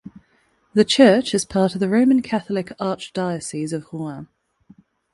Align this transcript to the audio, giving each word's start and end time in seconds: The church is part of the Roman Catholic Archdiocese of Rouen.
The 0.73 0.83
church 0.83 1.35
is 1.35 1.45
part 1.45 1.75
of 1.75 1.79
the 1.79 1.87
Roman 1.87 2.23
Catholic 2.23 2.69
Archdiocese 2.79 3.71
of 3.71 3.85
Rouen. 3.93 4.27